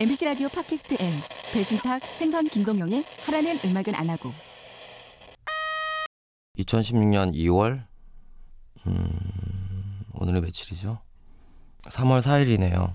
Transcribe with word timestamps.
MBC 0.00 0.26
라디오 0.26 0.48
팟캐스트 0.48 0.96
N 1.00 1.12
배순탁 1.52 2.00
생선 2.18 2.46
김동영의 2.46 3.04
하라는 3.26 3.58
음악은 3.64 3.96
안 3.96 4.08
하고 4.10 4.30
2016년 6.56 7.34
2월 7.34 7.82
음, 8.86 10.04
오늘은 10.14 10.42
며칠이죠? 10.42 11.00
3월 11.82 12.22
4일이네요. 12.22 12.94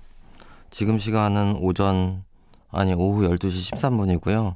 지금 0.69 0.97
시간은 0.97 1.57
오전 1.57 2.23
아니 2.71 2.93
오후 2.93 3.27
12시 3.27 3.75
13분이고요. 3.75 4.55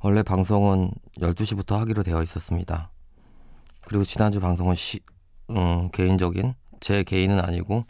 원래 0.00 0.22
방송은 0.22 0.90
12시부터 1.20 1.78
하기로 1.78 2.02
되어 2.02 2.22
있었습니다. 2.22 2.90
그리고 3.86 4.04
지난주 4.04 4.38
방송은 4.40 4.74
시, 4.74 5.00
음, 5.48 5.90
개인적인 5.92 6.56
제 6.78 7.02
개인은 7.02 7.40
아니고 7.40 7.86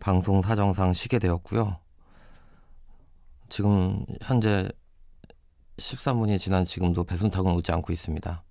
방송 0.00 0.42
사정상 0.42 0.94
쉬게 0.94 1.20
되었고요. 1.20 1.78
지금 3.50 4.06
현재 4.22 4.68
13분이 5.76 6.38
지난 6.38 6.64
지금도 6.64 7.02
배순탁은 7.02 7.52
오지 7.52 7.72
않고 7.72 7.92
있습니다. 7.92 8.44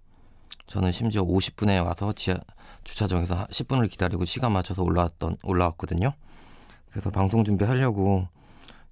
저는 0.68 0.92
심지어 0.92 1.24
50분에 1.24 1.84
와서 1.84 2.12
지하 2.12 2.38
주차장에서 2.84 3.48
10분을 3.48 3.90
기다리고 3.90 4.26
시간 4.26 4.52
맞춰서 4.52 4.84
올라왔던 4.84 5.38
올라왔거든요. 5.44 6.14
그래서 6.92 7.10
방송 7.12 7.44
준비하려고 7.46 8.28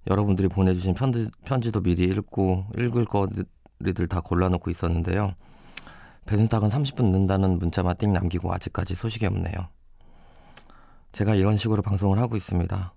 여러분들이 0.09 0.47
보내주신 0.47 0.93
편지, 0.93 1.29
편지도 1.43 1.81
미리 1.81 2.05
읽고 2.05 2.65
읽을 2.77 3.05
거리들 3.05 4.07
다 4.07 4.21
골라놓고 4.21 4.71
있었는데요. 4.71 5.33
배순탁은 6.25 6.69
30분 6.69 7.05
늦는다는 7.05 7.59
문자만 7.59 7.97
띵 7.97 8.13
남기고 8.13 8.53
아직까지 8.53 8.95
소식이 8.95 9.25
없네요. 9.25 9.53
제가 11.11 11.35
이런 11.35 11.57
식으로 11.57 11.81
방송을 11.81 12.19
하고 12.19 12.37
있습니다. 12.37 12.93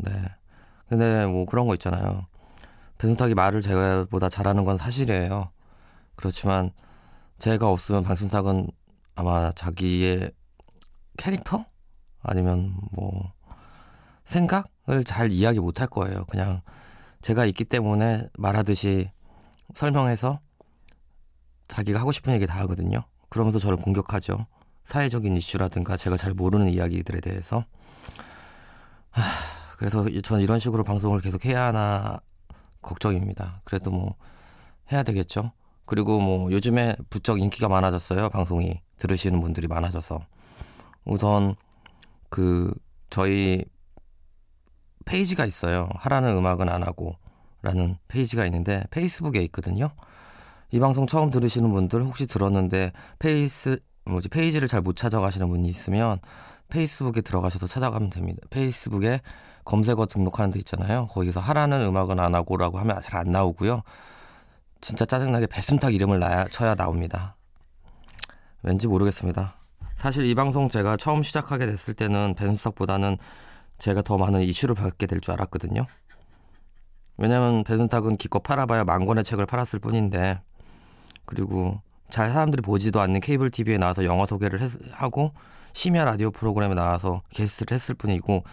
네. 0.00 0.12
근데 0.88 1.26
뭐 1.26 1.44
그런 1.44 1.66
거 1.66 1.74
있잖아요. 1.74 2.26
배순탁이 2.98 3.34
말을 3.34 3.62
제가보다 3.62 4.28
잘하는 4.28 4.64
건 4.64 4.76
사실이에요. 4.76 5.50
그렇지만 6.16 6.72
제가 7.38 7.68
없으면 7.70 8.02
방순탁은 8.02 8.68
아마 9.14 9.52
자기의 9.52 10.32
캐릭터 11.16 11.64
아니면 12.22 12.74
뭐 12.92 13.32
생각을 14.24 15.04
잘 15.04 15.30
이야기 15.32 15.60
못 15.60 15.80
할 15.80 15.86
거예요. 15.86 16.24
그냥 16.26 16.60
제가 17.22 17.44
있기 17.46 17.64
때문에 17.64 18.28
말하듯이 18.36 19.10
설명해서 19.74 20.40
자기가 21.68 22.00
하고 22.00 22.12
싶은 22.12 22.32
얘기 22.34 22.46
다 22.46 22.58
하거든요. 22.60 23.04
그러면서 23.28 23.58
저를 23.58 23.76
공격하죠. 23.76 24.46
사회적인 24.84 25.36
이슈라든가 25.36 25.96
제가 25.96 26.16
잘 26.16 26.32
모르는 26.32 26.68
이야기들에 26.68 27.20
대해서. 27.20 27.64
하, 29.10 29.22
그래서 29.76 30.04
저는 30.22 30.42
이런 30.42 30.58
식으로 30.58 30.82
방송을 30.82 31.20
계속 31.20 31.44
해야 31.44 31.66
하나 31.66 32.20
걱정입니다. 32.88 33.60
그래도 33.64 33.90
뭐 33.90 34.16
해야 34.90 35.02
되겠죠. 35.02 35.52
그리고 35.84 36.20
뭐 36.20 36.50
요즘에 36.50 36.96
부쩍 37.10 37.40
인기가 37.40 37.68
많아졌어요. 37.68 38.30
방송이 38.30 38.80
들으시는 38.98 39.40
분들이 39.40 39.68
많아져서 39.68 40.20
우선 41.04 41.54
그 42.30 42.72
저희 43.10 43.64
페이지가 45.04 45.46
있어요. 45.46 45.88
하라는 45.94 46.36
음악은 46.36 46.68
안 46.68 46.82
하고라는 46.82 47.96
페이지가 48.08 48.44
있는데 48.46 48.84
페이스북에 48.90 49.40
있거든요. 49.44 49.90
이 50.70 50.78
방송 50.80 51.06
처음 51.06 51.30
들으시는 51.30 51.72
분들 51.72 52.02
혹시 52.02 52.26
들었는데 52.26 52.92
페이스 53.18 53.78
뭐지 54.04 54.28
페이지를 54.28 54.68
잘 54.68 54.82
못 54.82 54.96
찾아가시는 54.96 55.48
분이 55.48 55.68
있으면 55.68 56.18
페이스북에 56.68 57.22
들어가셔서 57.22 57.66
찾아가면 57.66 58.10
됩니다. 58.10 58.40
페이스북에 58.50 59.22
검색어 59.68 60.06
등록하는 60.06 60.50
데 60.50 60.58
있잖아요. 60.60 61.06
거기서 61.08 61.40
하라는 61.40 61.82
음악은 61.82 62.18
안 62.18 62.34
하고라고 62.34 62.78
하면 62.78 63.02
잘 63.02 63.18
안 63.18 63.32
나오고요. 63.32 63.82
진짜 64.80 65.04
짜증나게 65.04 65.46
배순탁 65.46 65.92
이름을 65.92 66.18
놔야 66.20 66.46
쳐야 66.46 66.74
나옵니다. 66.74 67.36
왠지 68.62 68.86
모르겠습니다. 68.86 69.56
사실 69.96 70.24
이 70.24 70.34
방송 70.34 70.68
제가 70.70 70.96
처음 70.96 71.22
시작하게 71.22 71.66
됐을 71.66 71.92
때는 71.94 72.34
배순탁보다는 72.34 73.18
제가 73.78 74.00
더 74.02 74.16
많은 74.16 74.40
이슈를 74.40 74.74
받게 74.74 75.06
될 75.06 75.20
줄 75.20 75.34
알았거든요. 75.34 75.86
왜냐면 77.18 77.62
배순탁은 77.64 78.16
기껏 78.16 78.42
팔아봐야 78.42 78.84
만 78.84 79.04
권의 79.04 79.24
책을 79.24 79.44
팔았을 79.44 79.80
뿐인데 79.80 80.40
그리고 81.26 81.82
잘 82.08 82.30
사람들이 82.32 82.62
보지도 82.62 83.00
않는 83.02 83.20
케이블 83.20 83.50
TV에 83.50 83.76
나와서 83.76 84.04
영화 84.04 84.24
소개를 84.24 84.62
했, 84.62 84.70
하고 84.92 85.32
심야 85.74 86.04
라디오 86.06 86.30
프로그램에 86.30 86.74
나와서 86.74 87.22
게스트를 87.30 87.74
했을 87.74 87.94
뿐이고 87.94 88.44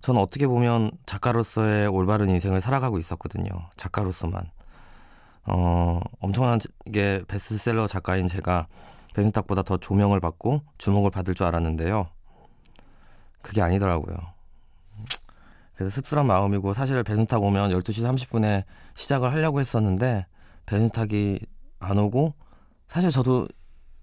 저는 0.00 0.20
어떻게 0.20 0.46
보면 0.46 0.90
작가로서의 1.06 1.86
올바른 1.88 2.28
인생을 2.30 2.60
살아가고 2.60 2.98
있었거든요. 2.98 3.50
작가로서만. 3.76 4.50
어, 5.44 6.00
엄청나게 6.20 7.22
베스트셀러 7.28 7.86
작가인 7.86 8.28
제가 8.28 8.66
배순탁보다 9.14 9.62
더 9.62 9.76
조명을 9.76 10.20
받고 10.20 10.62
주목을 10.78 11.10
받을 11.10 11.34
줄 11.34 11.46
알았는데요. 11.46 12.08
그게 13.42 13.62
아니더라고요. 13.62 14.16
그래서 15.74 15.90
씁쓸한 15.94 16.26
마음이고 16.26 16.74
사실 16.74 17.02
배순탁 17.02 17.42
오면 17.42 17.70
12시 17.70 18.04
30분에 18.04 18.64
시작을 18.94 19.32
하려고 19.32 19.60
했었는데 19.60 20.26
배순탁이 20.66 21.40
안 21.78 21.98
오고 21.98 22.34
사실 22.88 23.10
저도 23.10 23.48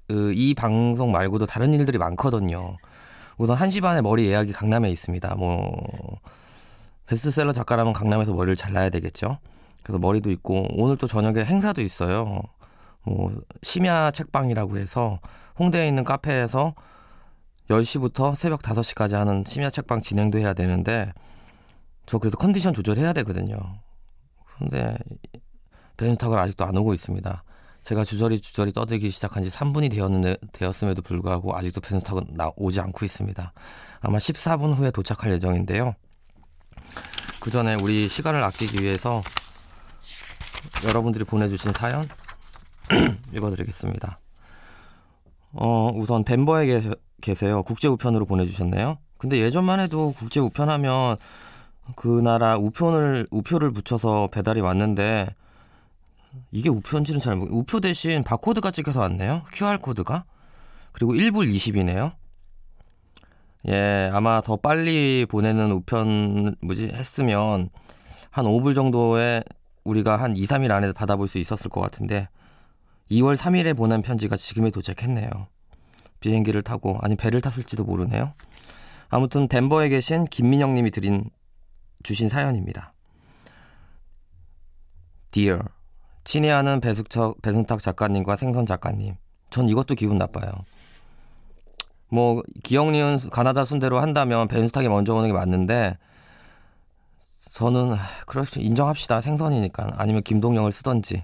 이 0.09 0.53
방송 0.55 1.11
말고도 1.11 1.45
다른 1.45 1.73
일들이 1.73 1.97
많거든요. 1.97 2.77
우선 3.37 3.55
1시 3.55 3.81
반에 3.81 4.01
머리 4.01 4.27
예약이 4.27 4.51
강남에 4.51 4.89
있습니다. 4.89 5.35
뭐 5.35 6.19
베스트셀러 7.05 7.53
작가라면 7.53 7.93
강남에서 7.93 8.33
머리를 8.33 8.55
잘라야 8.55 8.89
되겠죠. 8.89 9.37
그래서 9.83 9.99
머리도 9.99 10.31
있고 10.31 10.65
오늘 10.71 10.97
또 10.97 11.07
저녁에 11.07 11.45
행사도 11.45 11.81
있어요. 11.81 12.41
뭐 13.03 13.31
심야 13.61 14.11
책방이라고 14.11 14.77
해서 14.77 15.19
홍대에 15.59 15.87
있는 15.87 16.03
카페에서 16.03 16.73
10시부터 17.69 18.35
새벽 18.35 18.61
5시까지 18.61 19.13
하는 19.13 19.43
심야 19.45 19.69
책방 19.69 20.01
진행도 20.01 20.39
해야 20.39 20.53
되는데 20.53 21.13
저 22.05 22.17
그래도 22.17 22.37
컨디션 22.37 22.73
조절해야 22.73 23.13
되거든요. 23.13 23.57
근데 24.57 24.97
베네탁을 25.97 26.39
아직도 26.39 26.65
안 26.65 26.75
오고 26.75 26.93
있습니다. 26.93 27.43
제가 27.87 28.03
주저리 28.03 28.41
주저리 28.41 28.73
떠들기 28.73 29.09
시작한 29.11 29.43
지 29.43 29.49
3분이 29.49 29.89
되었는데, 29.89 30.35
되었음에도 30.51 31.01
불구하고 31.01 31.55
아직도 31.55 31.79
베네탁은 31.79 32.35
오지 32.57 32.81
않고 32.81 33.05
있습니다. 33.05 33.53
아마 34.01 34.17
14분 34.17 34.75
후에 34.75 34.91
도착할 34.91 35.31
예정인데요. 35.31 35.95
그 37.39 37.49
전에 37.49 37.75
우리 37.75 38.09
시간을 38.09 38.43
아끼기 38.43 38.83
위해서 38.83 39.23
여러분들이 40.83 41.23
보내주신 41.23 41.71
사연 41.71 42.05
읽어드리겠습니다. 43.31 44.19
어, 45.53 45.89
우선 45.95 46.25
덴버에 46.25 46.81
계세요. 47.21 47.63
국제 47.63 47.87
우편으로 47.87 48.25
보내주셨네요. 48.25 48.97
근데 49.17 49.39
예전만 49.39 49.79
해도 49.79 50.13
국제 50.17 50.41
우편하면 50.41 51.15
그 51.95 52.19
나라 52.19 52.57
우편을 52.57 53.29
우표를 53.31 53.71
붙여서 53.71 54.27
배달이 54.33 54.59
왔는데 54.59 55.27
이게 56.51 56.69
우표인지는 56.69 57.19
잘 57.19 57.35
모르. 57.35 57.51
우표 57.53 57.79
대신 57.79 58.23
바코드가 58.23 58.71
찍혀서 58.71 58.99
왔네요. 58.99 59.43
QR 59.53 59.79
코드가 59.79 60.25
그리고 60.91 61.13
1불 61.13 61.53
20이네요. 61.53 62.13
예, 63.69 64.09
아마 64.13 64.41
더 64.41 64.55
빨리 64.55 65.25
보내는 65.27 65.71
우편 65.71 66.55
뭐지 66.61 66.91
했으면 66.93 67.69
한 68.29 68.45
5불 68.45 68.75
정도에 68.75 69.43
우리가 69.83 70.17
한 70.17 70.35
2, 70.35 70.45
3일 70.45 70.71
안에 70.71 70.91
받아볼 70.93 71.27
수 71.27 71.37
있었을 71.37 71.69
것 71.69 71.81
같은데 71.81 72.29
2월 73.11 73.37
3일에 73.37 73.75
보낸 73.75 74.01
편지가 74.01 74.37
지금에 74.37 74.69
도착했네요. 74.69 75.29
비행기를 76.19 76.61
타고 76.61 76.97
아니 77.01 77.15
배를 77.15 77.41
탔을지도 77.41 77.83
모르네요. 77.83 78.33
아무튼 79.09 79.47
덴버에 79.47 79.89
계신 79.89 80.25
김민영 80.25 80.73
님이 80.73 80.91
드린 80.91 81.29
주신 82.03 82.29
사연입니다. 82.29 82.93
Dear 85.31 85.63
친애하는 86.27 86.81
배숙척, 86.81 87.41
배순탁 87.41 87.81
작가님과 87.81 88.35
생선 88.35 88.65
작가님. 88.65 89.15
전 89.49 89.69
이것도 89.69 89.95
기분 89.95 90.17
나빠요. 90.17 90.51
뭐 92.09 92.43
기영리은 92.63 93.29
가나다 93.31 93.63
순대로 93.63 93.99
한다면 93.99 94.49
배순탁이 94.49 94.89
먼저 94.89 95.13
오는 95.13 95.27
게 95.27 95.33
맞는데 95.33 95.97
저는 97.53 97.95
그렇지 98.25 98.59
인정합시다. 98.59 99.21
생선이니까. 99.21 99.93
아니면 99.95 100.21
김동영을 100.21 100.73
쓰던지. 100.73 101.23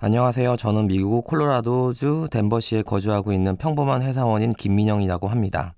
안녕하세요. 0.00 0.56
저는 0.56 0.88
미국 0.88 1.24
콜로라도주 1.24 2.30
덴버시에 2.32 2.82
거주하고 2.82 3.32
있는 3.32 3.56
평범한 3.56 4.02
회사원인 4.02 4.50
김민영이라고 4.52 5.28
합니다. 5.28 5.74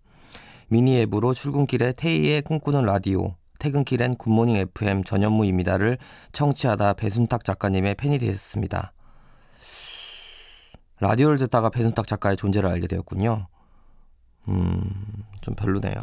미니 0.68 0.98
앱으로 1.02 1.34
출근길에 1.34 1.92
테이의 1.92 2.40
꿈꾸는 2.40 2.84
라디오 2.84 3.34
퇴근길엔 3.62 4.16
굿모닝 4.16 4.56
FM 4.56 5.04
전현무입니다를 5.04 5.96
청취하다 6.32 6.94
배순탁 6.94 7.44
작가님의 7.44 7.94
팬이 7.94 8.18
되었습니다. 8.18 8.92
라디오를 10.98 11.38
듣다가 11.38 11.70
배순탁 11.70 12.08
작가의 12.08 12.36
존재를 12.36 12.68
알게 12.68 12.88
되었군요. 12.88 13.46
음, 14.48 15.24
좀 15.42 15.54
별로네요. 15.54 15.94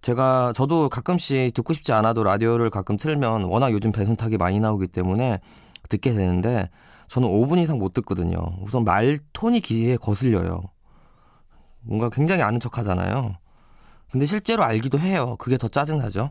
제가 0.00 0.52
저도 0.54 0.88
가끔씩 0.88 1.52
듣고 1.54 1.72
싶지 1.72 1.92
않아도 1.92 2.22
라디오를 2.22 2.70
가끔 2.70 2.96
틀면 2.96 3.46
워낙 3.46 3.72
요즘 3.72 3.90
배순탁이 3.90 4.36
많이 4.36 4.60
나오기 4.60 4.86
때문에 4.86 5.40
듣게 5.88 6.12
되는데 6.12 6.70
저는 7.08 7.28
5분 7.28 7.58
이상 7.58 7.80
못 7.80 7.94
듣거든요. 7.94 8.38
우선 8.60 8.84
말 8.84 9.18
톤이 9.32 9.58
귀에 9.62 9.96
거슬려요. 9.96 10.62
뭔가 11.80 12.10
굉장히 12.10 12.42
아는 12.42 12.60
척 12.60 12.78
하잖아요. 12.78 13.38
근데 14.10 14.26
실제로 14.26 14.64
알기도 14.64 14.98
해요. 14.98 15.36
그게 15.38 15.58
더 15.58 15.68
짜증나죠. 15.68 16.30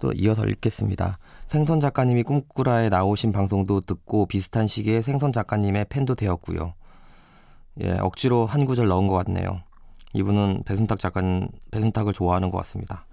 또 0.00 0.12
이어서 0.12 0.46
읽겠습니다. 0.46 1.18
생선 1.46 1.80
작가님이 1.80 2.22
꿈꾸라에 2.22 2.88
나오신 2.88 3.32
방송도 3.32 3.82
듣고 3.82 4.26
비슷한 4.26 4.66
시기에 4.66 5.02
생선 5.02 5.32
작가님의 5.32 5.86
팬도 5.88 6.14
되었고요. 6.14 6.74
예, 7.82 7.98
억지로 7.98 8.46
한 8.46 8.64
구절 8.64 8.88
넣은 8.88 9.06
것 9.06 9.14
같네요. 9.24 9.62
이분은 10.12 10.64
배순탁 10.64 10.98
작가님, 10.98 11.48
배순탁을 11.70 12.12
좋아하는 12.12 12.50
것 12.50 12.58
같습니다. 12.58 13.06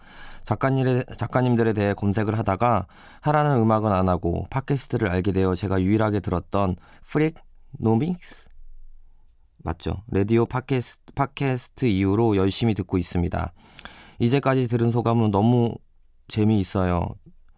작가님의, 0.44 1.04
작가님들에 1.18 1.74
대해 1.74 1.94
검색을 1.94 2.38
하다가 2.38 2.88
하라는 3.22 3.58
음악은 3.58 3.92
안 3.92 4.08
하고 4.08 4.48
팟캐스트를 4.50 5.10
알게 5.10 5.32
되어 5.32 5.56
제가 5.56 5.82
유일하게 5.82 6.22
들었던 6.22 6.78
Freakonomics 7.04 8.47
맞죠? 9.68 10.02
라디오 10.08 10.46
팟캐스트, 10.46 11.14
팟캐스트 11.14 11.86
이후로 11.88 12.38
열심히 12.38 12.74
듣고 12.74 12.98
있습니다. 12.98 13.52
이제까지 14.20 14.70
들은 14.70 14.92
소감은 14.92 15.32
너무 15.32 15.76
재미있어요. 16.30 17.06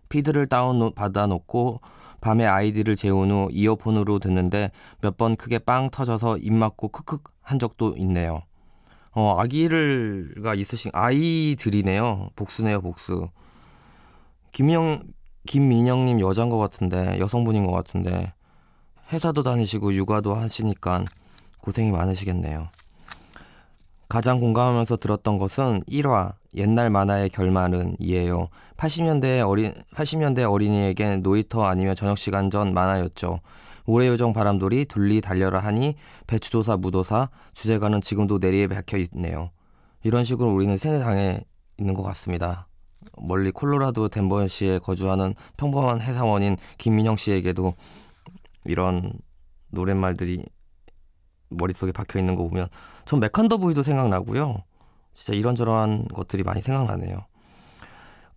피드를 0.10 0.48
다운 0.48 0.92
받아놓고 0.96 1.82
밤에 2.20 2.48
아이를 2.48 2.96
재운 2.96 3.30
후 3.30 3.50
이어폰으로 3.52 4.18
듣는데 4.18 4.72
몇 5.02 5.18
번 5.18 5.36
크게 5.36 5.60
빵 5.60 5.92
터져서 5.92 6.40
입 6.40 6.52
막고 6.52 6.88
크크 6.88 7.20
한 7.42 7.60
적도 7.60 7.96
있네요. 7.98 8.42
어, 9.12 9.36
아기를가 9.38 10.56
있으신 10.56 10.90
아이들이네요. 10.96 12.32
복수네요, 12.36 12.82
복수. 12.82 13.30
김영 14.52 15.04
김민영님 15.46 16.20
여자인 16.22 16.50
것 16.50 16.58
같은데 16.58 17.20
여성분인 17.20 17.68
것 17.68 17.72
같은데 17.72 18.34
회사도 19.14 19.44
다니시고 19.44 19.94
육아도 19.94 20.34
하시니까 20.34 21.06
고생이 21.62 21.92
많으시겠네요. 21.92 22.70
가장 24.10 24.40
공감하면서 24.40 24.98
들었던 24.98 25.38
것은 25.38 25.84
1화 25.84 26.34
옛날 26.56 26.90
만화의 26.90 27.30
결말은 27.30 27.96
이에요. 28.00 28.48
80년대 28.76 29.48
어린 29.48 29.74
80년대 29.94 30.52
어린이에겐 30.52 31.22
놀이터 31.22 31.66
아니면 31.66 31.96
저녁 31.96 32.18
시간 32.18 32.50
전 32.50 32.74
만화였죠. 32.74 33.40
모래요정 33.86 34.34
바람돌이 34.34 34.86
둘리 34.86 35.22
달려라 35.22 35.60
하니 35.60 35.96
배추도사 36.28 36.78
무도사 36.78 37.30
주제가는 37.54 38.02
지금도 38.02 38.40
내리에 38.40 38.68
박혀 38.68 38.98
있네요. 38.98 39.52
이런 40.04 40.24
식으로 40.24 40.54
우리는 40.54 40.78
세상에 40.78 41.42
있는 41.78 41.94
것 41.94 42.04
같습니다. 42.04 42.68
멀리 43.18 43.52
콜로라도 43.52 44.10
덴버시에 44.10 44.80
거주하는 44.80 45.36
평범한 45.58 46.02
회사원인 46.02 46.58
김민영 46.78 47.16
씨에게도 47.16 47.74
이런 48.66 49.14
노랫말들이 49.72 50.46
머릿속에 51.50 51.92
박혀 51.92 52.20
있는 52.20 52.36
거 52.36 52.44
보면 52.44 52.68
전 53.06 53.20
메칸더 53.20 53.58
부이도 53.58 53.84
생각나고요. 53.84 54.64
진짜 55.14 55.38
이런저런 55.38 56.04
것들이 56.08 56.44
많이 56.44 56.62
생각나네요. 56.62 57.26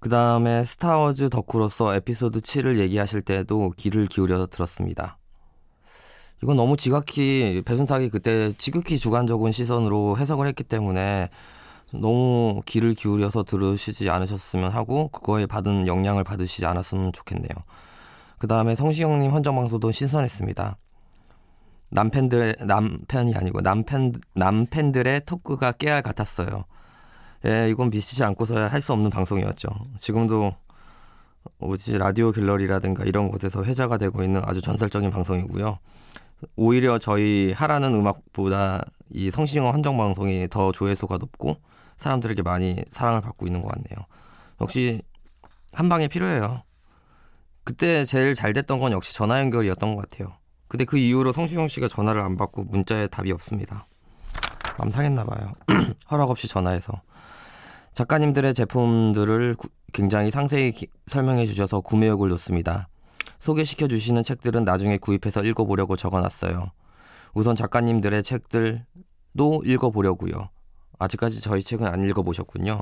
그 0.00 0.08
다음에 0.08 0.64
스타워즈 0.64 1.30
덕후로서 1.30 1.94
에피소드 1.94 2.40
7을 2.40 2.78
얘기하실 2.78 3.22
때도 3.22 3.70
귀를 3.76 4.06
기울여서 4.06 4.46
들었습니다. 4.46 5.16
이건 6.42 6.56
너무 6.56 6.76
지각히 6.76 7.62
배순탁이 7.64 8.08
그때 8.08 8.52
지극히 8.58 8.98
주관적인 8.98 9.52
시선으로 9.52 10.18
해석을 10.18 10.48
했기 10.48 10.64
때문에 10.64 11.28
너무 11.92 12.62
귀를 12.66 12.94
기울여서 12.94 13.44
들으시지 13.44 14.10
않으셨으면 14.10 14.72
하고 14.72 15.08
그거에 15.08 15.46
받은 15.46 15.86
영향을 15.86 16.24
받으시지 16.24 16.66
않았으면 16.66 17.12
좋겠네요. 17.12 17.50
그 18.38 18.48
다음에 18.48 18.74
성시경님 18.74 19.30
헌정방송도 19.30 19.92
신선했습니다. 19.92 20.76
남편들의 21.92 22.56
남편이 22.66 23.34
아니고 23.34 23.60
남편 23.60 24.12
남편들의 24.34 25.22
토크가 25.26 25.72
깨알 25.72 26.02
같았어요. 26.02 26.64
예, 27.46 27.68
이건 27.68 27.90
미치지 27.90 28.24
않고서야 28.24 28.68
할 28.68 28.80
수 28.80 28.92
없는 28.92 29.10
방송이었죠. 29.10 29.68
지금도 29.98 30.54
뭐지 31.58 31.98
라디오 31.98 32.32
갤러리라든가 32.32 33.04
이런 33.04 33.28
곳에서 33.28 33.62
회자가 33.62 33.98
되고 33.98 34.22
있는 34.22 34.40
아주 34.44 34.62
전설적인 34.62 35.10
방송이고요. 35.10 35.78
오히려 36.56 36.98
저희 36.98 37.52
하라는 37.52 37.94
음악보다 37.94 38.84
이 39.10 39.30
성시경 39.30 39.68
헌정 39.68 39.96
방송이 39.96 40.48
더 40.48 40.72
조회수가 40.72 41.18
높고 41.18 41.56
사람들에게 41.98 42.42
많이 42.42 42.82
사랑을 42.90 43.20
받고 43.20 43.46
있는 43.46 43.60
것 43.62 43.68
같네요. 43.68 44.06
역시 44.60 45.02
한 45.72 45.88
방에 45.88 46.08
필요해요. 46.08 46.62
그때 47.64 48.04
제일 48.04 48.34
잘 48.34 48.52
됐던 48.52 48.80
건 48.80 48.92
역시 48.92 49.14
전화 49.14 49.40
연결이었던 49.40 49.94
것 49.94 50.08
같아요. 50.08 50.41
근데 50.72 50.86
그 50.86 50.96
이후로 50.96 51.34
성시경 51.34 51.68
씨가 51.68 51.86
전화를 51.86 52.22
안 52.22 52.38
받고 52.38 52.64
문자에 52.64 53.06
답이 53.06 53.30
없습니다. 53.32 53.86
맘 54.78 54.90
상했나 54.90 55.22
봐요. 55.22 55.52
허락 56.10 56.30
없이 56.30 56.48
전화해서. 56.48 57.02
작가님들의 57.92 58.54
제품들을 58.54 59.56
굉장히 59.92 60.30
상세히 60.30 60.72
기, 60.72 60.86
설명해 61.08 61.46
주셔서 61.46 61.82
구매욕을 61.82 62.30
놓습니다. 62.30 62.88
소개시켜 63.38 63.86
주시는 63.86 64.22
책들은 64.22 64.64
나중에 64.64 64.96
구입해서 64.96 65.42
읽어보려고 65.42 65.96
적어놨어요. 65.96 66.70
우선 67.34 67.54
작가님들의 67.54 68.22
책들도 68.22 69.64
읽어보려고요. 69.66 70.48
아직까지 70.98 71.42
저희 71.42 71.62
책은 71.62 71.86
안 71.86 72.02
읽어보셨군요. 72.06 72.80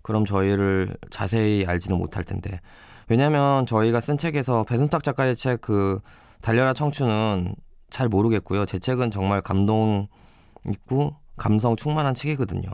그럼 0.00 0.24
저희를 0.24 0.96
자세히 1.10 1.66
알지는 1.66 1.98
못할 1.98 2.24
텐데. 2.24 2.62
왜냐면 3.10 3.66
저희가 3.66 4.00
쓴 4.00 4.16
책에서 4.16 4.64
배순탁 4.64 5.02
작가의 5.02 5.36
책 5.36 5.60
그 5.60 6.00
달려라 6.40 6.72
청춘은 6.72 7.54
잘 7.90 8.08
모르겠고요. 8.08 8.66
제 8.66 8.78
책은 8.78 9.10
정말 9.10 9.40
감동 9.40 10.08
있고 10.68 11.16
감성 11.36 11.76
충만한 11.76 12.14
책이거든요. 12.14 12.70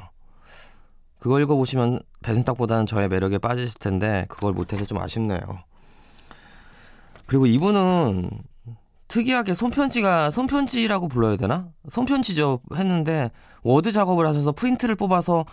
그거 1.18 1.40
읽어보시면 1.40 2.00
배순탁보다는 2.22 2.86
저의 2.86 3.08
매력에 3.08 3.38
빠지실 3.38 3.78
텐데 3.78 4.26
그걸 4.28 4.52
못해서 4.52 4.84
좀 4.84 4.98
아쉽네요. 4.98 5.40
그리고 7.26 7.46
이분은 7.46 8.30
특이하게 9.08 9.54
손편지가 9.54 10.30
손편지라고 10.30 11.08
불러야 11.08 11.36
되나? 11.36 11.68
손편지죠 11.88 12.60
했는데 12.74 13.30
워드 13.62 13.92
작업을 13.92 14.26
하셔서 14.26 14.52
프린트를 14.52 14.96
뽑아서 14.96 15.44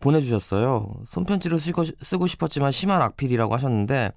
보내주셨어요. 0.00 0.88
손편지를 1.08 1.60
쓰고, 1.60 2.26
싶었지만 2.26 2.72
심한 2.72 3.02
악필이라고 3.02 3.54
하셨는데 3.54 4.12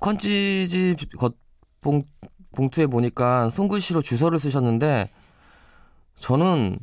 컨치지 0.00 0.96
봉, 1.84 2.02
봉투에 2.52 2.86
보니까 2.86 3.50
손글씨로 3.50 4.00
주소를 4.02 4.40
쓰셨는데 4.40 5.10
저는 6.18 6.78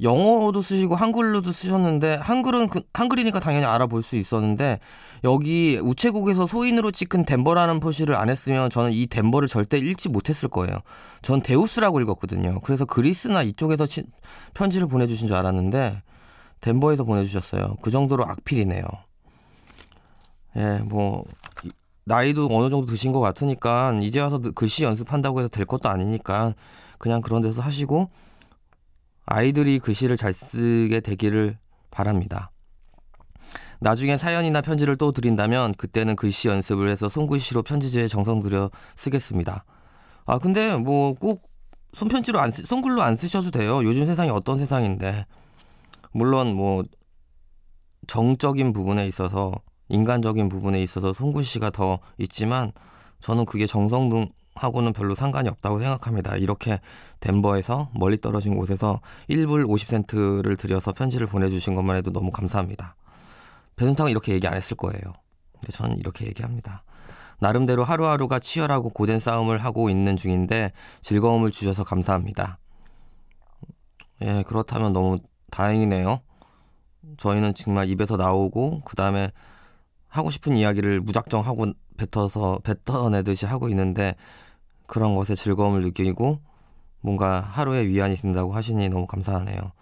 영어로도 0.00 0.62
쓰시고 0.62 0.96
한글로도 0.96 1.52
쓰셨는데 1.52 2.14
한글은 2.14 2.68
그, 2.68 2.80
한글이니까 2.94 3.38
당연히 3.38 3.66
알아볼 3.66 4.02
수 4.02 4.16
있었는데 4.16 4.80
여기 5.24 5.78
우체국에서 5.82 6.46
소인으로 6.46 6.90
찍힌 6.90 7.26
덴버라는 7.26 7.80
표시를 7.80 8.16
안 8.16 8.30
했으면 8.30 8.70
저는 8.70 8.92
이 8.92 9.06
덴버를 9.06 9.46
절대 9.46 9.76
읽지 9.76 10.08
못했을 10.08 10.48
거예요. 10.48 10.78
전 11.20 11.42
데우스라고 11.42 12.00
읽었거든요. 12.00 12.60
그래서 12.60 12.86
그리스나 12.86 13.42
이쪽에서 13.42 13.86
치, 13.86 14.04
편지를 14.54 14.86
보내주신 14.86 15.28
줄 15.28 15.36
알았는데 15.36 16.02
덴버에서 16.62 17.04
보내주셨어요. 17.04 17.76
그 17.82 17.90
정도로 17.90 18.24
악필이네요. 18.24 18.84
예, 20.56 20.78
뭐 20.84 21.24
나이도 22.04 22.48
어느 22.50 22.70
정도 22.70 22.86
드신 22.86 23.12
것 23.12 23.20
같으니까 23.20 23.98
이제 24.02 24.20
와서 24.20 24.38
글씨 24.38 24.84
연습한다고 24.84 25.40
해서 25.40 25.48
될 25.48 25.64
것도 25.64 25.88
아니니까 25.88 26.54
그냥 26.98 27.20
그런 27.20 27.42
데서 27.42 27.60
하시고 27.60 28.10
아이들이 29.26 29.78
글씨를 29.78 30.16
잘 30.16 30.34
쓰게 30.34 31.00
되기를 31.00 31.58
바랍니다. 31.90 32.50
나중에 33.80 34.18
사연이나 34.18 34.60
편지를 34.60 34.96
또 34.96 35.12
드린다면 35.12 35.74
그때는 35.74 36.16
글씨 36.16 36.48
연습을 36.48 36.88
해서 36.90 37.08
손글씨로 37.08 37.62
편지지에 37.62 38.08
정성 38.08 38.40
들여 38.40 38.70
쓰겠습니다. 38.96 39.64
아 40.26 40.38
근데 40.38 40.76
뭐 40.76 41.14
꼭 41.14 41.54
손편지로 41.94 42.40
안 42.40 42.50
쓰, 42.50 42.64
손글로 42.64 43.02
안 43.02 43.16
쓰셔도 43.16 43.50
돼요. 43.50 43.82
요즘 43.84 44.04
세상이 44.04 44.30
어떤 44.30 44.58
세상인데 44.58 45.26
물론 46.12 46.54
뭐 46.54 46.84
정적인 48.06 48.72
부분에 48.72 49.06
있어서 49.08 49.52
인간적인 49.94 50.48
부분에 50.48 50.82
있어서 50.82 51.12
손글씨가 51.12 51.70
더 51.70 52.00
있지만 52.18 52.72
저는 53.20 53.46
그게 53.46 53.66
정성 53.66 54.10
하고는 54.54 54.92
별로 54.92 55.14
상관이 55.14 55.48
없다고 55.48 55.80
생각합니다. 55.80 56.36
이렇게 56.36 56.80
덴버에서 57.20 57.90
멀리 57.94 58.20
떨어진 58.20 58.54
곳에서 58.54 59.00
1불 59.28 59.66
50센트를 59.66 60.58
들여서 60.58 60.92
편지를 60.92 61.26
보내주신 61.26 61.74
것만 61.74 61.96
해도 61.96 62.12
너무 62.12 62.30
감사합니다. 62.30 62.96
배순탁은 63.76 64.10
이렇게 64.10 64.32
얘기 64.32 64.46
안 64.46 64.54
했을 64.54 64.76
거예요. 64.76 65.00
근데 65.54 65.72
저는 65.72 65.96
이렇게 65.96 66.26
얘기합니다. 66.26 66.84
나름대로 67.40 67.84
하루하루가 67.84 68.38
치열하고 68.38 68.90
고된 68.90 69.18
싸움을 69.18 69.64
하고 69.64 69.90
있는 69.90 70.16
중인데 70.16 70.72
즐거움을 71.02 71.50
주셔서 71.50 71.82
감사합니다. 71.82 72.58
예, 74.22 74.44
그렇다면 74.46 74.92
너무 74.92 75.18
다행이네요. 75.50 76.20
저희는 77.18 77.54
정말 77.54 77.88
입에서 77.88 78.16
나오고 78.16 78.82
그 78.84 78.96
다음에 78.96 79.30
하고 80.14 80.30
싶은 80.30 80.56
이야기를 80.56 81.00
무작정 81.00 81.44
하고 81.44 81.66
뱉어서 81.96 82.60
뱉어내듯이 82.62 83.46
하고 83.46 83.68
있는데 83.68 84.14
그런 84.86 85.16
것에 85.16 85.34
즐거움을 85.34 85.82
느끼고 85.82 86.38
뭔가 87.00 87.40
하루의 87.40 87.88
위안이 87.88 88.14
된다고 88.14 88.54
하시니 88.54 88.88
너무 88.90 89.08
감사하네요. 89.08 89.72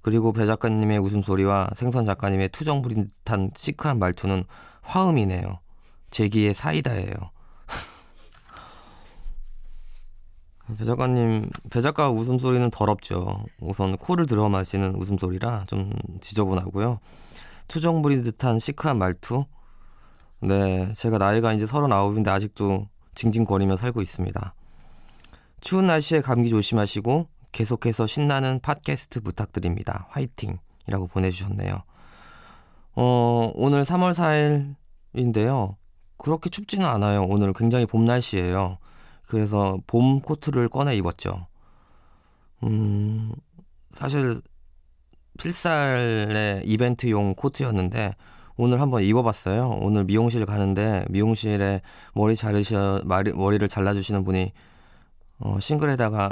그리고 0.00 0.32
배 0.32 0.46
작가님의 0.46 0.98
웃음소리와 0.98 1.68
생선 1.76 2.06
작가님의 2.06 2.48
투정 2.48 2.80
부린 2.80 3.08
듯한 3.08 3.50
시크한 3.54 3.98
말투는 3.98 4.44
화음이네요. 4.80 5.58
제기의 6.10 6.54
사이다예요. 6.54 7.12
배 10.78 10.86
작가님, 10.86 11.50
배 11.68 11.82
작가 11.82 12.08
웃음소리는 12.08 12.70
더럽죠. 12.70 13.44
우선 13.60 13.98
코를 13.98 14.24
들어 14.24 14.48
마시는 14.48 14.94
웃음소리라 14.94 15.64
좀 15.66 15.92
지저분하고요. 16.22 16.98
투정 17.68 18.00
부린 18.00 18.22
듯한 18.22 18.58
시크한 18.58 18.96
말투. 18.96 19.44
네, 20.40 20.92
제가 20.94 21.18
나이가 21.18 21.52
이제 21.52 21.66
서른아홉인데 21.66 22.30
아직도 22.30 22.88
징징거리며 23.14 23.78
살고 23.78 24.02
있습니다. 24.02 24.54
추운 25.60 25.86
날씨에 25.86 26.20
감기 26.20 26.50
조심하시고 26.50 27.28
계속해서 27.52 28.06
신나는 28.06 28.60
팟캐스트 28.60 29.20
부탁드립니다. 29.20 30.06
화이팅! 30.10 30.58
이라고 30.86 31.06
보내주셨네요. 31.06 31.82
어, 32.96 33.50
오늘 33.54 33.84
3월 33.84 34.76
4일인데요. 35.14 35.76
그렇게 36.18 36.50
춥지는 36.50 36.86
않아요. 36.86 37.22
오늘 37.22 37.52
굉장히 37.52 37.86
봄 37.86 38.04
날씨예요. 38.04 38.78
그래서 39.26 39.78
봄 39.86 40.20
코트를 40.20 40.68
꺼내 40.68 40.94
입었죠. 40.96 41.46
음, 42.62 43.32
사실 43.92 44.40
필살의 45.38 46.62
이벤트용 46.64 47.34
코트였는데 47.34 48.14
오늘 48.56 48.80
한번 48.80 49.02
입어봤어요. 49.02 49.78
오늘 49.82 50.04
미용실 50.04 50.46
가는데 50.46 51.04
미용실에 51.10 51.82
머리 52.14 52.36
자르셔 52.36 53.02
머리를 53.04 53.66
잘라주시는 53.68 54.24
분이 54.24 54.52
어, 55.40 55.58
싱글에다가 55.60 56.30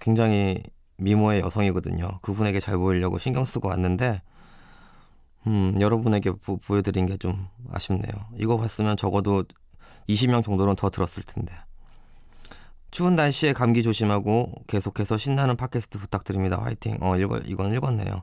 굉장히 0.00 0.62
미모의 0.96 1.40
여성이거든요. 1.40 2.08
그분에게 2.22 2.60
잘 2.60 2.76
보이려고 2.76 3.18
신경 3.18 3.44
쓰고 3.44 3.68
왔는데 3.68 4.22
음, 5.46 5.76
여러분에게 5.80 6.32
보, 6.32 6.56
보여드린 6.58 7.06
게 7.06 7.16
좀 7.16 7.48
아쉽네요. 7.70 8.12
이거 8.38 8.56
봤으면 8.56 8.96
적어도 8.96 9.44
20명 10.08 10.42
정도는 10.44 10.76
더 10.76 10.90
들었을 10.90 11.22
텐데. 11.22 11.52
추운 12.90 13.14
날씨에 13.14 13.52
감기 13.52 13.82
조심하고 13.82 14.52
계속해서 14.66 15.16
신나는 15.16 15.56
팟캐스트 15.56 15.98
부탁드립니다. 15.98 16.58
화이팅. 16.60 16.98
어, 17.00 17.16
읽어, 17.16 17.38
이건 17.46 17.72
읽었네요. 17.74 18.22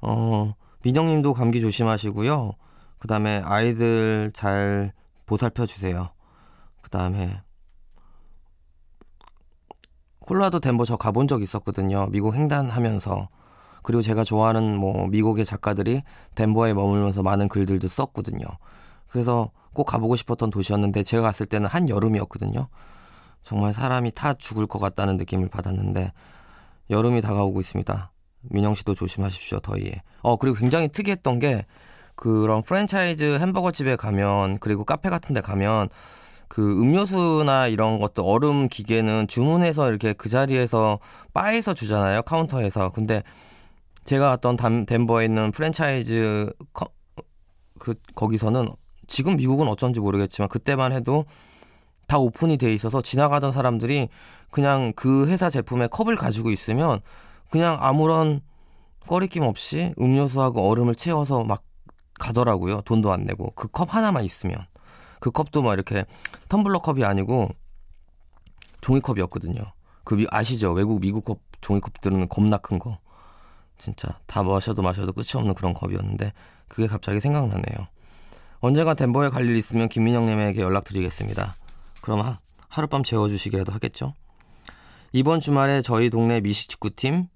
어, 0.00 0.54
민영님도 0.82 1.34
감기 1.34 1.60
조심하시고요. 1.60 2.54
그 2.98 3.08
다음에 3.08 3.42
아이들 3.44 4.30
잘 4.34 4.92
보살펴 5.26 5.66
주세요. 5.66 6.10
그 6.82 6.90
다음에 6.90 7.42
콜라도 10.20 10.60
덴버 10.60 10.84
저 10.84 10.96
가본 10.96 11.28
적 11.28 11.42
있었거든요. 11.42 12.06
미국 12.10 12.34
횡단하면서. 12.34 13.28
그리고 13.82 14.02
제가 14.02 14.24
좋아하는 14.24 14.76
뭐 14.76 15.06
미국의 15.06 15.46
작가들이 15.46 16.02
덴버에 16.34 16.74
머물면서 16.74 17.22
많은 17.22 17.48
글들도 17.48 17.88
썼거든요. 17.88 18.44
그래서 19.06 19.50
꼭 19.72 19.84
가보고 19.84 20.16
싶었던 20.16 20.50
도시였는데 20.50 21.04
제가 21.04 21.22
갔을 21.22 21.46
때는 21.46 21.68
한 21.68 21.88
여름이었거든요. 21.88 22.68
정말 23.42 23.72
사람이 23.72 24.10
타 24.12 24.34
죽을 24.34 24.66
것 24.66 24.78
같다는 24.78 25.16
느낌을 25.16 25.48
받았는데 25.48 26.12
여름이 26.90 27.22
다가오고 27.22 27.60
있습니다. 27.60 28.12
민영 28.42 28.74
씨도 28.74 28.94
조심하십시오 28.94 29.60
더위에. 29.60 30.02
어 30.20 30.36
그리고 30.36 30.56
굉장히 30.56 30.88
특이했던 30.88 31.38
게 31.38 31.64
그런 32.18 32.62
프랜차이즈 32.62 33.38
햄버거 33.38 33.70
집에 33.70 33.94
가면 33.94 34.58
그리고 34.58 34.84
카페 34.84 35.08
같은 35.08 35.36
데 35.36 35.40
가면 35.40 35.88
그 36.48 36.80
음료수나 36.80 37.68
이런 37.68 38.00
것도 38.00 38.24
얼음 38.24 38.68
기계는 38.68 39.28
주문해서 39.28 39.88
이렇게 39.88 40.14
그 40.14 40.28
자리에서 40.28 40.98
바에서 41.32 41.74
주잖아요 41.74 42.22
카운터에서. 42.22 42.90
근데 42.90 43.22
제가 44.04 44.30
갔던 44.30 44.56
담, 44.56 44.84
덴버에 44.84 45.26
있는 45.26 45.52
프랜차이즈 45.52 46.52
커, 46.72 46.88
그 47.78 47.94
거기서는 48.16 48.68
지금 49.06 49.36
미국은 49.36 49.68
어쩐지 49.68 50.00
모르겠지만 50.00 50.48
그때만 50.48 50.92
해도 50.92 51.24
다 52.08 52.18
오픈이 52.18 52.56
돼 52.56 52.74
있어서 52.74 53.00
지나가던 53.00 53.52
사람들이 53.52 54.08
그냥 54.50 54.92
그 54.96 55.28
회사 55.28 55.50
제품의 55.50 55.90
컵을 55.90 56.16
가지고 56.16 56.50
있으면 56.50 56.98
그냥 57.48 57.76
아무런 57.80 58.40
꺼리낌 59.06 59.44
없이 59.44 59.94
음료수하고 60.00 60.68
얼음을 60.68 60.96
채워서 60.96 61.44
막 61.44 61.67
가더라고요. 62.18 62.82
돈도 62.82 63.12
안 63.12 63.24
내고 63.24 63.50
그 63.52 63.68
컵 63.68 63.94
하나만 63.94 64.24
있으면 64.24 64.66
그 65.20 65.30
컵도 65.30 65.62
막 65.62 65.72
이렇게 65.74 66.04
텀블러 66.48 66.80
컵이 66.82 67.04
아니고 67.04 67.48
종이컵이었거든요. 68.80 69.60
그 70.04 70.14
미, 70.14 70.26
아시죠? 70.30 70.72
외국 70.72 71.00
미국 71.00 71.24
컵 71.24 71.40
종이컵들은 71.60 72.28
겁나 72.28 72.58
큰 72.58 72.78
거. 72.78 72.98
진짜 73.78 74.18
다 74.26 74.42
마셔도 74.42 74.82
마셔도 74.82 75.12
끝이 75.12 75.28
없는 75.34 75.54
그런 75.54 75.72
컵이었는데 75.74 76.32
그게 76.68 76.86
갑자기 76.88 77.20
생각나네요. 77.20 77.86
언젠가 78.60 78.94
덴버에 78.94 79.28
갈 79.30 79.44
일 79.48 79.56
있으면 79.56 79.88
김민영님에게 79.88 80.60
연락드리겠습니다. 80.60 81.56
그럼 82.00 82.20
하, 82.20 82.40
하룻밤 82.68 83.04
재워주시기라도 83.04 83.72
하겠죠? 83.72 84.14
이번 85.12 85.40
주말에 85.40 85.80
저희 85.82 86.10
동네 86.10 86.40
미식축구팀 86.40 87.28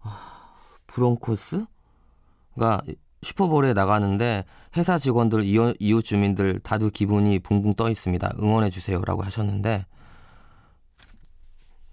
아, 0.00 0.56
브론코스 0.86 1.66
가 2.58 2.82
슈퍼볼에 3.22 3.72
나가는데 3.72 4.44
회사 4.76 4.98
직원들, 4.98 5.44
이웃 5.44 6.02
주민들 6.02 6.58
다들 6.60 6.90
기분이 6.90 7.38
붕붕 7.38 7.74
떠 7.74 7.88
있습니다. 7.88 8.30
응원해 8.40 8.70
주세요라고 8.70 9.22
하셨는데 9.22 9.86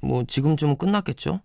뭐 0.01 0.23
지금쯤은 0.25 0.77
끝났겠죠? 0.77 1.41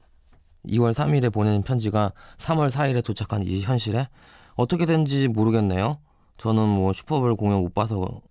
2월 0.69 0.95
3일에 0.95 1.33
보낸 1.33 1.63
편지가 1.63 2.13
3월 2.39 2.71
4일에 2.71 3.05
도착한 3.05 3.43
이 3.43 3.61
현실에 3.61 4.09
어떻게 4.55 4.87
된지 4.87 5.29
모르겠네요. 5.29 5.99
저는 6.39 6.67
뭐 6.69 6.93
슈퍼볼 6.93 7.37
공연 7.37 7.61
못 7.61 7.75
봐서 7.75 8.23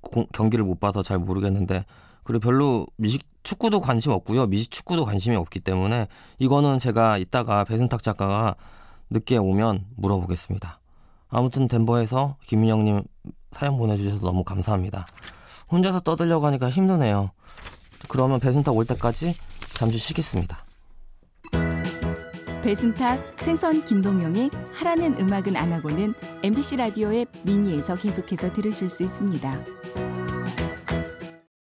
고, 0.00 0.26
경기를 0.32 0.64
못 0.64 0.78
봐서 0.78 1.02
잘 1.02 1.18
모르겠는데 1.18 1.84
그리고 2.24 2.40
별로 2.40 2.86
미식 2.96 3.22
축구도 3.42 3.80
관심 3.80 4.12
없고요. 4.12 4.46
미식 4.46 4.70
축구도 4.70 5.06
관심이 5.06 5.34
없기 5.36 5.60
때문에 5.60 6.08
이거는 6.38 6.78
제가 6.78 7.16
이따가 7.16 7.64
배승탁 7.64 8.02
작가가 8.02 8.54
늦게 9.10 9.36
오면 9.36 9.86
물어보겠습니다. 9.96 10.80
아무튼 11.28 11.68
덴버에서 11.68 12.36
김민영님 12.46 13.02
사연 13.52 13.76
보내주셔서 13.76 14.24
너무 14.24 14.44
감사합니다. 14.44 15.06
혼자서 15.70 16.00
떠들려고 16.00 16.46
하니까 16.46 16.70
힘드네요. 16.70 17.30
그러면 18.08 18.40
배승탁 18.40 18.76
올 18.76 18.86
때까지 18.86 19.34
잠시 19.74 19.98
쉬겠습니다. 19.98 20.64
배순탁, 22.62 23.38
생선 23.38 23.84
김동영의 23.84 24.50
하라는 24.74 25.18
음악은 25.20 25.56
안 25.56 25.72
하고는 25.72 26.12
MBC 26.42 26.76
라디오의 26.76 27.26
미니에서 27.44 27.94
계속해서 27.94 28.52
들으실 28.52 28.90
수 28.90 29.04
있습니다. 29.04 29.77